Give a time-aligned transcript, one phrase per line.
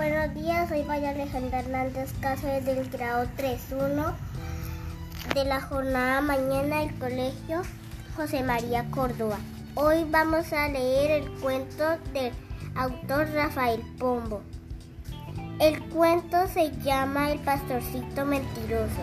[0.00, 4.14] Buenos días, soy María Alejandra Hernández Cáceres del grado 3.1
[5.34, 7.60] de la jornada mañana del colegio
[8.16, 9.36] José María Córdoba.
[9.74, 11.84] Hoy vamos a leer el cuento
[12.14, 12.32] del
[12.76, 14.40] autor Rafael Pombo.
[15.58, 19.02] El cuento se llama El pastorcito mentiroso.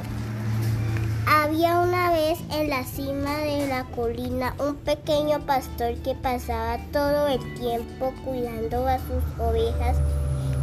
[1.28, 7.28] Había una vez en la cima de la colina un pequeño pastor que pasaba todo
[7.28, 9.96] el tiempo cuidando a sus ovejas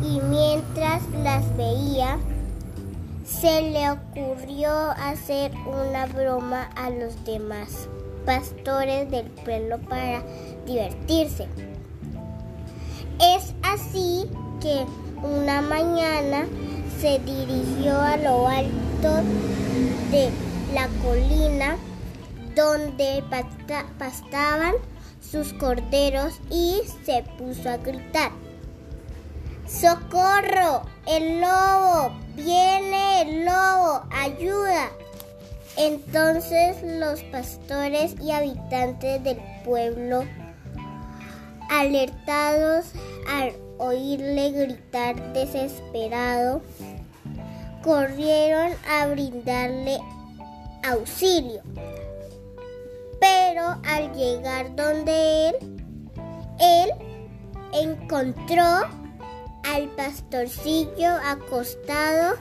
[0.04, 2.18] y mientras las veía,
[3.24, 7.88] se le ocurrió hacer una broma a los demás
[8.26, 10.22] pastores del pueblo para
[10.66, 11.48] divertirse.
[13.18, 14.28] Es así
[14.60, 14.84] que
[15.22, 16.46] una mañana
[17.00, 19.22] se dirigió a lo alto
[20.10, 20.30] de
[20.74, 21.76] la colina
[22.54, 23.22] donde
[23.98, 24.74] pastaban
[25.20, 28.30] sus corderos y se puso a gritar.
[29.66, 30.82] ¡Socorro!
[31.06, 32.14] ¡El lobo!
[32.36, 34.02] ¡Viene el lobo!
[34.10, 34.90] ¡Ayuda!
[35.76, 40.24] Entonces los pastores y habitantes del pueblo,
[41.70, 42.86] alertados
[43.28, 46.62] al oírle gritar desesperado,
[47.82, 49.98] corrieron a brindarle
[50.84, 51.62] auxilio.
[53.18, 55.56] Pero al llegar donde él,
[56.60, 56.90] él
[57.72, 59.03] encontró
[59.64, 62.36] al pastorcillo acostado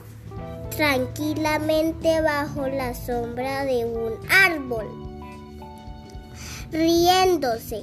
[0.76, 4.86] tranquilamente bajo la sombra de un árbol,
[6.72, 7.82] riéndose.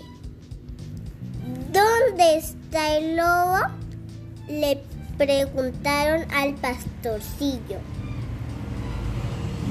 [1.72, 3.58] ¿Dónde está el lobo?
[4.50, 4.84] Le
[5.18, 7.80] preguntaron al pastorcillo.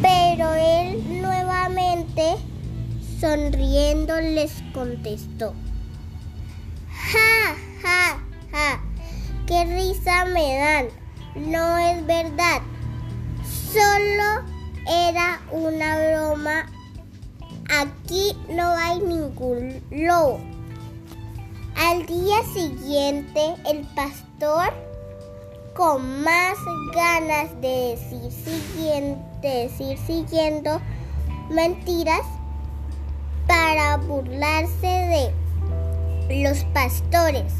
[0.00, 2.36] Pero él nuevamente,
[3.20, 5.52] sonriendo, les contestó.
[6.88, 8.18] Ja, ja,
[8.50, 8.80] ja,
[9.50, 10.86] qué risa me dan.
[11.34, 12.62] No es verdad.
[13.72, 14.46] Solo
[14.88, 16.66] era una broma.
[17.68, 20.40] Aquí no hay ningún lobo.
[21.76, 24.72] Al día siguiente, el pastor,
[25.74, 26.56] con más
[26.94, 30.80] ganas de decir, siguiente, decir siguiendo
[31.50, 32.22] mentiras,
[33.48, 35.32] para burlarse
[36.28, 37.52] de los pastores,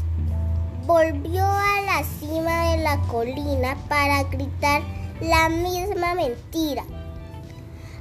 [0.91, 4.81] volvió a la cima de la colina para gritar
[5.21, 6.83] la misma mentira.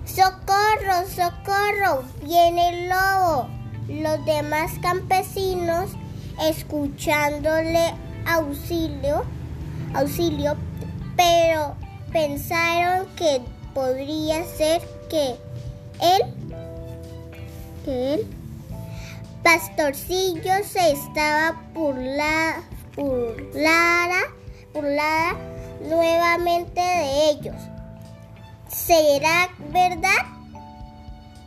[0.04, 2.02] ¡Socorro, socorro!
[2.24, 3.46] ¡Viene el lobo!
[3.86, 5.90] Los demás campesinos,
[6.42, 7.94] escuchándole
[8.26, 9.22] auxilio,
[9.94, 10.56] auxilio,
[11.16, 11.76] pero
[12.10, 13.40] pensaron que
[13.72, 15.36] podría ser que
[16.02, 16.22] él,
[17.84, 18.26] que él,
[19.44, 22.64] pastorcillo se estaba burlada,
[22.96, 24.20] burlada,
[25.82, 27.56] nuevamente de ellos.
[28.68, 30.26] ¿Será verdad?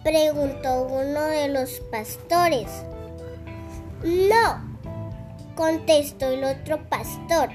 [0.03, 2.67] Preguntó uno de los pastores.
[4.03, 4.77] No,
[5.55, 7.49] contestó el otro pastor.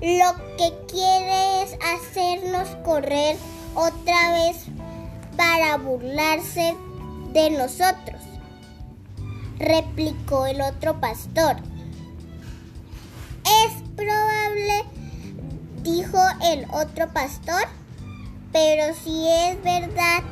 [0.00, 3.36] Lo que quiere es hacernos correr
[3.74, 4.66] otra vez
[5.36, 6.74] para burlarse
[7.32, 8.20] de nosotros,
[9.58, 11.56] replicó el otro pastor.
[15.82, 17.62] Dijo el otro pastor,
[18.52, 20.22] pero si es verdad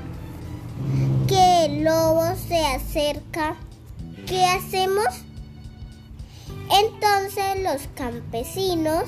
[1.28, 3.56] que el lobo se acerca,
[4.26, 5.06] ¿qué hacemos?
[6.70, 9.04] Entonces los campesinos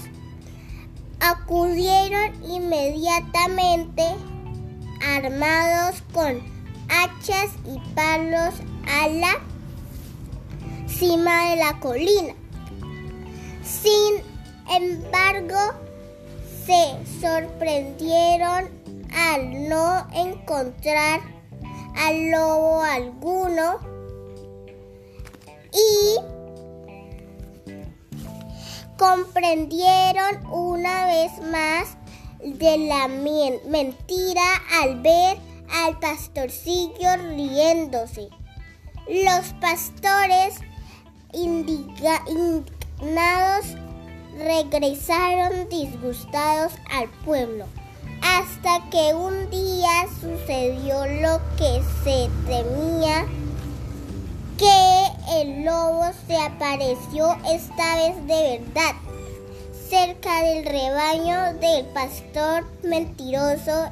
[1.20, 4.04] acudieron inmediatamente
[5.02, 6.40] armados con
[6.88, 8.54] hachas y palos
[8.86, 9.40] a la
[10.86, 12.34] cima de la colina.
[13.64, 14.25] Sin
[14.70, 15.58] embargo,
[16.66, 18.70] se sorprendieron
[19.14, 21.20] al no encontrar
[21.96, 23.78] al lobo alguno
[25.72, 26.18] y
[28.98, 31.96] comprendieron una vez más
[32.42, 34.42] de la mentira
[34.80, 35.38] al ver
[35.70, 38.28] al pastorcillo riéndose.
[39.08, 40.56] Los pastores
[41.32, 42.56] indignados
[44.36, 47.66] regresaron disgustados al pueblo,
[48.22, 53.26] hasta que un día sucedió lo que se temía,
[54.58, 58.94] que el lobo se apareció esta vez de verdad,
[59.88, 63.90] cerca del rebaño del pastor mentiroso.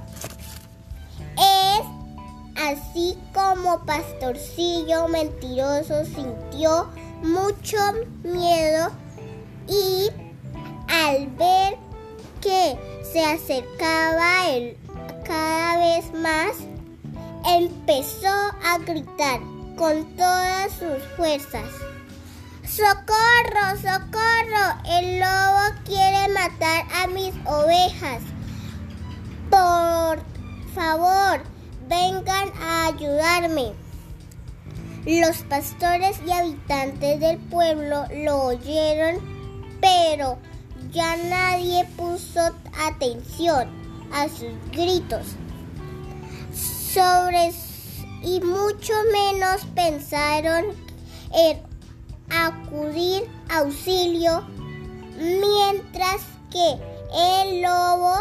[1.37, 1.85] Es
[2.57, 6.89] así como pastorcillo mentiroso sintió
[7.23, 7.79] mucho
[8.23, 8.91] miedo
[9.69, 10.11] y
[11.03, 11.77] Al ver
[12.41, 12.79] que
[13.13, 14.77] se acercaba él
[15.25, 16.53] cada vez más,
[17.45, 19.41] empezó a gritar
[19.77, 21.69] con todas sus fuerzas.
[22.65, 24.81] ¡Socorro, socorro!
[24.89, 28.23] El lobo quiere matar a mis ovejas.
[29.51, 30.23] Por
[30.75, 31.43] favor,
[31.89, 33.73] vengan a ayudarme.
[35.07, 39.21] Los pastores y habitantes del pueblo lo oyeron,
[39.81, 40.39] pero
[40.95, 42.41] ya nadie puso
[42.87, 43.69] atención
[44.13, 45.27] a sus gritos.
[46.95, 47.53] Sobre
[48.23, 50.65] y mucho menos pensaron
[51.35, 51.61] en
[52.31, 54.47] acudir auxilio
[55.19, 56.79] mientras que
[57.13, 58.15] el lobo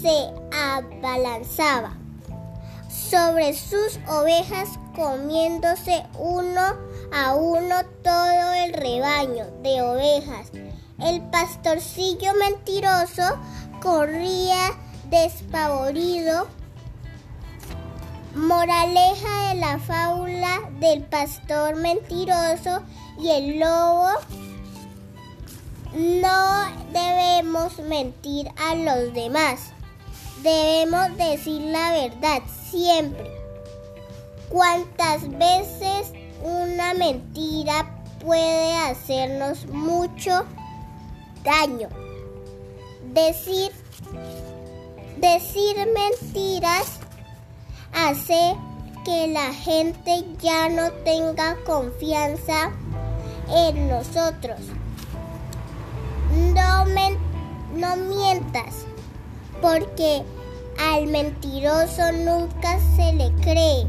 [0.00, 1.96] se abalanzaba
[2.88, 6.76] sobre sus ovejas comiéndose uno
[7.12, 10.52] a uno todo el rebaño de ovejas.
[10.98, 13.36] El pastorcillo mentiroso
[13.82, 14.70] corría
[15.10, 16.46] despavorido.
[18.36, 22.82] Moraleja de la fábula del pastor mentiroso
[23.18, 24.08] y el lobo.
[25.94, 29.72] No debemos mentir a los demás.
[30.42, 33.30] Debemos decir la verdad siempre.
[34.48, 36.12] ¿Cuántas veces
[36.42, 40.44] una mentira puede hacernos mucho
[41.44, 41.88] daño?
[43.12, 43.70] Decir,
[45.18, 46.98] decir mentiras
[47.92, 48.56] hace
[49.04, 52.72] que la gente ya no tenga confianza
[53.50, 54.58] en nosotros.
[56.54, 56.84] No,
[57.74, 58.86] no mientas,
[59.60, 60.22] porque
[60.78, 63.86] al mentiroso nunca se le cree.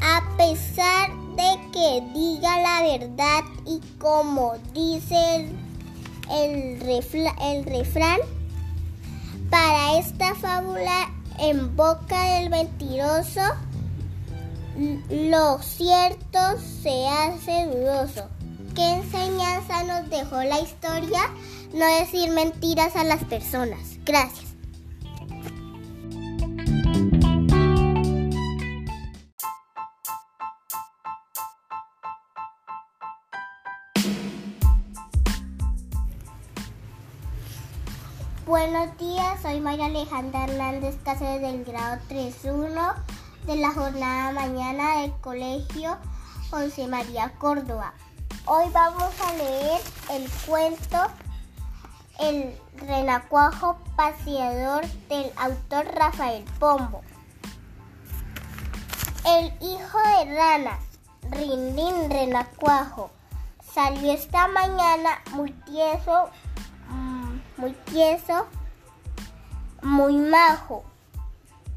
[0.00, 5.67] A pesar de que diga la verdad y como dice el,
[6.30, 8.18] el refrán,
[9.50, 13.40] para esta fábula en boca del mentiroso,
[15.10, 16.38] lo cierto
[16.82, 18.28] se hace dudoso.
[18.74, 21.20] ¿Qué enseñanza nos dejó la historia?
[21.72, 23.80] No decir mentiras a las personas.
[24.04, 24.57] Gracias.
[39.42, 42.94] Soy María Alejandra Hernández Cáceres del grado 3.1
[43.46, 45.96] de la jornada mañana del colegio
[46.50, 47.92] José María Córdoba.
[48.46, 49.80] Hoy vamos a leer
[50.10, 50.98] el cuento
[52.18, 57.02] El renacuajo paseador del autor Rafael Pombo.
[59.24, 60.78] El hijo de rana,
[61.30, 63.10] Rindín Renacuajo,
[63.72, 66.30] salió esta mañana muy tieso
[67.58, 68.46] muy tieso,
[69.82, 70.84] muy majo,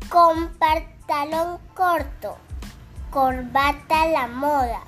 [0.10, 2.38] con pantalón corto,
[3.12, 4.82] corbata a la moda,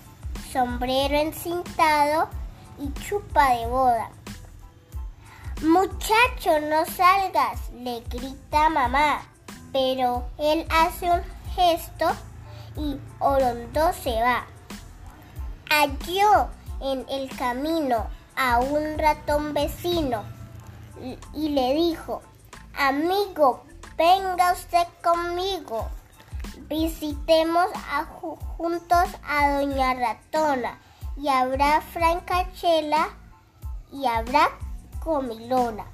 [0.52, 2.30] sombrero encintado
[2.80, 4.10] y chupa de boda.
[5.62, 9.22] Muchacho, no salgas, le grita mamá,
[9.72, 11.22] pero él hace un
[11.56, 12.12] gesto
[12.76, 14.46] y Orondo se va.
[15.70, 16.50] Halló
[16.82, 20.24] en el camino a un ratón vecino
[21.34, 22.22] y le dijo,
[22.78, 23.64] amigo,
[23.98, 25.88] venga usted conmigo.
[26.70, 27.68] Visitemos
[28.58, 30.80] juntos a Doña Ratona
[31.18, 33.10] y habrá francachela
[33.92, 34.50] y habrá
[35.00, 35.86] comilona.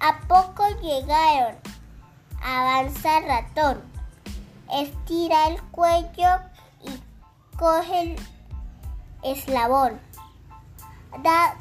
[0.00, 1.56] A poco llegaron.
[2.42, 3.82] Avanza ratón.
[4.72, 6.40] Estira el cuello
[6.82, 8.16] y coge el
[9.22, 10.00] eslabón.
[11.22, 11.56] Da,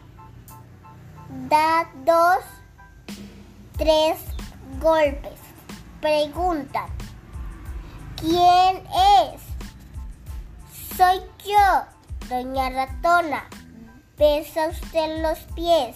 [1.50, 2.40] da dos
[3.78, 4.29] tres
[4.80, 5.40] golpes.
[6.02, 6.86] Pregunta,
[8.18, 8.84] ¿quién
[9.24, 9.42] es?
[10.96, 13.48] Soy yo, doña ratona.
[14.18, 15.96] Besa usted los pies.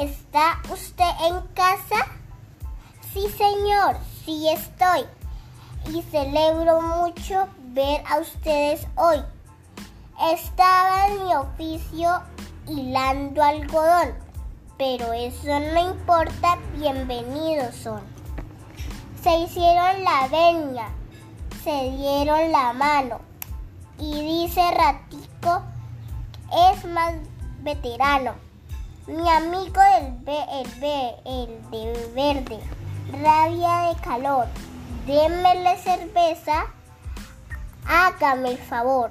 [0.00, 2.06] ¿Está usted en casa?
[3.12, 5.04] Sí, señor, sí estoy.
[5.92, 9.22] Y celebro mucho ver a ustedes hoy.
[10.32, 12.22] Estaba en mi oficio
[12.66, 14.29] hilando algodón
[14.80, 18.00] pero eso no importa, bienvenidos son.
[19.22, 20.88] Se hicieron la venia,
[21.62, 23.20] se dieron la mano
[23.98, 25.60] y dice Ratico
[26.72, 27.12] es más
[27.58, 28.36] veterano.
[29.06, 32.60] Mi amigo el, el, el de verde,
[33.22, 34.46] rabia de calor,
[35.06, 36.64] démele cerveza,
[37.86, 39.10] hágame el favor.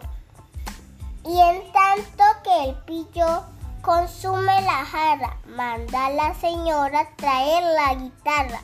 [1.23, 3.43] Y en tanto que el pillo
[3.81, 8.61] consume la jarra, manda a la señora traer la guitarra.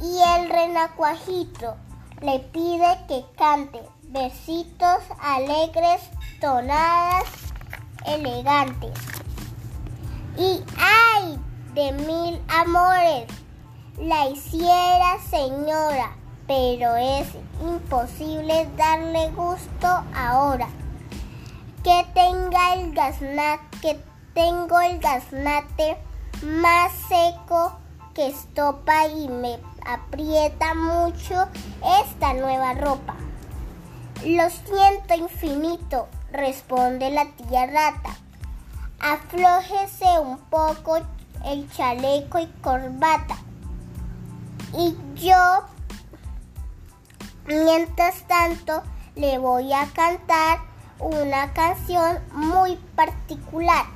[0.00, 1.76] Y el renacuajito
[2.20, 6.02] le pide que cante versitos alegres,
[6.40, 7.24] tonadas
[8.06, 8.92] elegantes.
[10.36, 11.38] Y ay
[11.74, 13.26] de mil amores,
[13.98, 16.16] la hiciera señora,
[16.46, 17.28] pero es
[17.62, 20.68] imposible darle gusto ahora.
[21.82, 25.96] Que tenga el gaznate, que tengo el gaznate
[26.42, 27.72] más seco
[28.14, 31.48] que estopa y me aprieta mucho
[32.00, 33.14] esta nueva ropa.
[34.24, 38.16] Lo siento infinito, responde la tía rata.
[39.00, 40.98] Aflójese un poco
[41.44, 43.36] el chaleco y corbata.
[44.76, 45.64] Y yo,
[47.46, 48.82] mientras tanto,
[49.14, 50.58] le voy a cantar
[50.98, 53.93] una canción muy particular.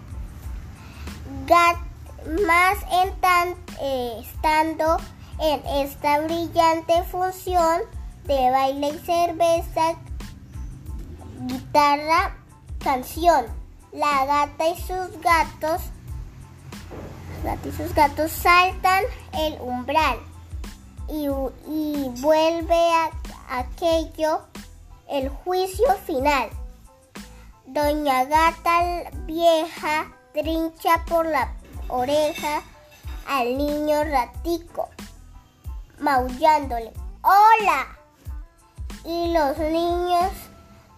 [2.46, 4.98] Más en tan, eh, estando
[5.40, 7.82] en esta brillante función
[8.24, 9.94] de baile y cerveza,
[11.46, 12.36] guitarra,
[12.82, 13.46] canción.
[13.92, 15.80] La gata y sus gatos,
[17.64, 20.18] y sus gatos saltan el umbral
[21.08, 21.28] y,
[22.20, 23.10] vuelve a
[23.48, 24.42] aquello
[25.08, 26.50] el juicio final.
[27.66, 31.52] Doña Gata vieja trincha por la
[31.88, 32.62] oreja
[33.26, 34.88] al niño ratico,
[35.98, 36.92] maullándole,
[37.22, 37.86] ¡Hola!
[39.04, 40.32] Y los niños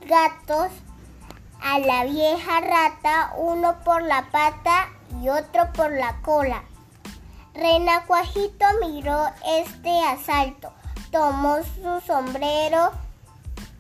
[0.00, 0.70] gatos
[1.62, 4.88] a la vieja rata, uno por la pata
[5.20, 6.62] y otro por la cola.
[7.54, 10.72] Renacuajito miró este asalto,
[11.10, 12.92] tomó su sombrero,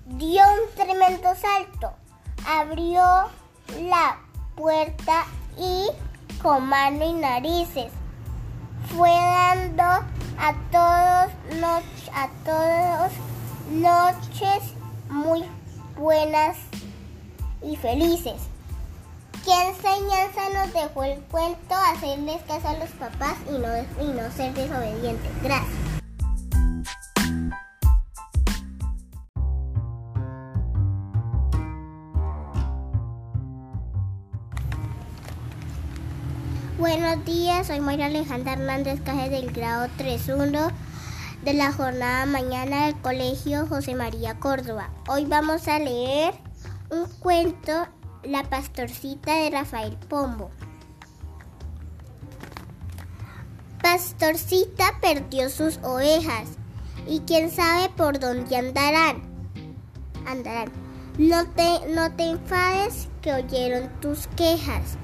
[0.06, 1.92] dio un tremendo salto,
[2.46, 3.02] abrió
[3.80, 4.18] la
[4.56, 5.24] puerta
[5.58, 5.86] y
[6.42, 7.92] con mano y narices
[8.96, 9.82] fue dando
[10.38, 11.32] a todos,
[12.12, 12.28] a
[13.70, 14.74] noches
[15.08, 15.44] muy
[15.96, 16.56] buenas
[17.62, 18.40] y felices.
[19.44, 21.74] ¿Qué enseñanza nos dejó el cuento?
[21.74, 23.68] Hacerles caso a los papás y no,
[24.02, 25.30] y no ser desobedientes.
[25.42, 25.89] Gracias.
[37.00, 40.70] Buenos días, soy Mayra Alejandra Hernández Cajes del grado 3.1
[41.42, 44.90] de la jornada mañana del Colegio José María Córdoba.
[45.08, 46.34] Hoy vamos a leer
[46.90, 47.86] un cuento,
[48.22, 50.50] La pastorcita de Rafael Pombo.
[53.82, 56.50] Pastorcita perdió sus ovejas
[57.06, 59.22] y quién sabe por dónde andarán.
[60.26, 60.70] Andarán.
[61.16, 64.98] No te, no te enfades que oyeron tus quejas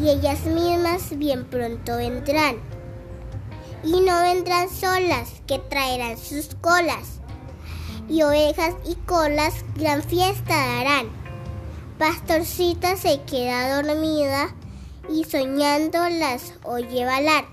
[0.00, 2.56] y ellas mismas bien pronto vendrán.
[3.84, 7.20] Y no vendrán solas, que traerán sus colas.
[8.08, 11.08] Y ovejas y colas gran fiesta darán.
[11.98, 14.54] Pastorcita se queda dormida
[15.08, 17.44] y soñando las oye balar.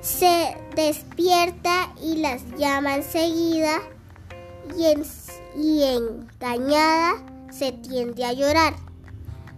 [0.00, 3.80] Se despierta y las llama enseguida
[4.76, 7.14] y, y engañada
[7.50, 8.83] se tiende a llorar.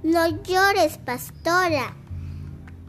[0.03, 1.95] No llores, pastora,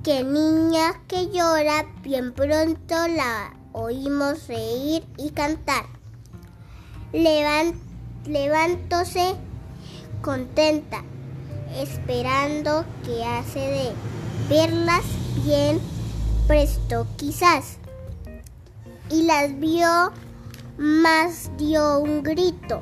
[0.03, 5.85] que niña que llora, bien pronto la oímos reír y cantar.
[8.25, 9.35] levantóse
[10.21, 11.03] contenta,
[11.75, 13.91] esperando que hace de
[14.49, 15.05] verlas
[15.45, 15.79] bien
[16.45, 17.77] presto quizás.
[19.09, 20.11] Y las vio,
[20.77, 22.81] más dio un grito,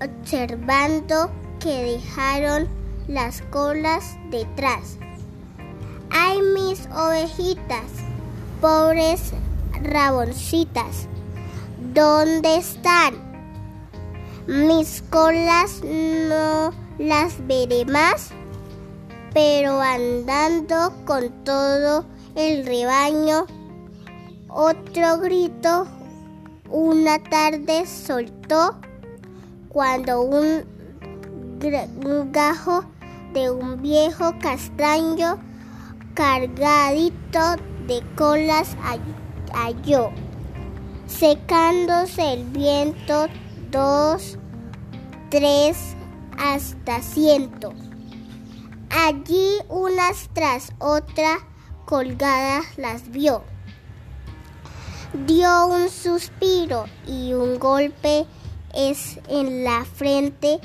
[0.00, 2.77] observando que dejaron
[3.08, 4.98] las colas detrás.
[6.10, 7.90] Ay, mis ovejitas,
[8.60, 9.32] pobres
[9.82, 11.08] raboncitas,
[11.94, 13.14] ¿dónde están?
[14.46, 18.30] Mis colas no las veré más,
[19.34, 23.46] pero andando con todo el rebaño,
[24.48, 25.86] otro grito
[26.70, 28.76] una tarde soltó
[29.70, 30.64] cuando un,
[32.30, 32.84] gajo
[33.32, 35.38] de un viejo castaño
[36.14, 37.56] cargadito
[37.86, 38.76] de colas
[39.52, 40.10] halló,
[41.06, 43.26] secándose el viento
[43.70, 44.38] dos,
[45.30, 45.94] tres,
[46.38, 47.72] hasta ciento.
[48.90, 51.38] Allí unas tras otra
[51.84, 53.42] colgadas las vio.
[55.26, 58.26] Dio un suspiro y un golpe
[58.74, 60.60] es en la frente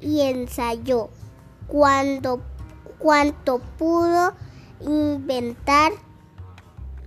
[0.00, 1.10] y ensayó.
[1.68, 2.42] Cuando
[2.98, 4.34] cuanto pudo
[4.80, 5.92] inventar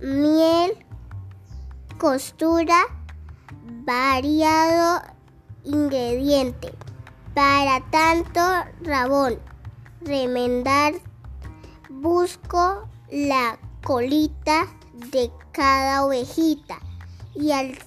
[0.00, 0.84] miel,
[1.98, 2.76] costura,
[3.84, 5.02] variado
[5.64, 6.72] ingrediente.
[7.34, 8.40] Para tanto,
[8.82, 9.38] Rabón,
[10.00, 10.94] remendar,
[11.88, 14.66] busco la colita
[15.12, 16.78] de cada ovejita
[17.34, 17.78] y al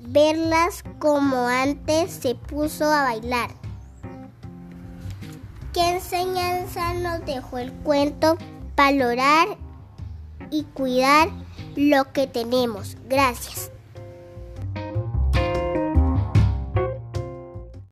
[0.00, 3.50] verlas como antes se puso a bailar.
[5.72, 8.36] ¿Qué enseñanza nos dejó el cuento?
[8.76, 9.48] Valorar
[10.50, 11.28] y cuidar
[11.76, 12.96] lo que tenemos.
[13.08, 13.70] Gracias.